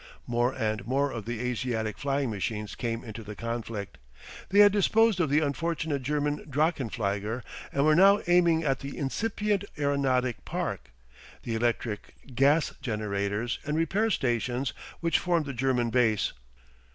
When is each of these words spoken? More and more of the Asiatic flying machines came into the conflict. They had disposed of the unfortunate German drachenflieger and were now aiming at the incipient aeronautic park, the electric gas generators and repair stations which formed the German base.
More 0.25 0.51
and 0.51 0.87
more 0.87 1.11
of 1.11 1.25
the 1.25 1.39
Asiatic 1.39 1.95
flying 1.95 2.31
machines 2.31 2.73
came 2.73 3.03
into 3.03 3.21
the 3.23 3.35
conflict. 3.35 3.99
They 4.49 4.61
had 4.61 4.71
disposed 4.71 5.19
of 5.19 5.29
the 5.29 5.41
unfortunate 5.41 6.01
German 6.01 6.47
drachenflieger 6.49 7.43
and 7.71 7.85
were 7.85 7.93
now 7.95 8.19
aiming 8.25 8.63
at 8.63 8.79
the 8.79 8.97
incipient 8.97 9.63
aeronautic 9.77 10.43
park, 10.43 10.89
the 11.43 11.53
electric 11.53 12.15
gas 12.33 12.73
generators 12.81 13.59
and 13.63 13.77
repair 13.77 14.09
stations 14.09 14.73
which 15.01 15.19
formed 15.19 15.45
the 15.45 15.53
German 15.53 15.91
base. 15.91 16.33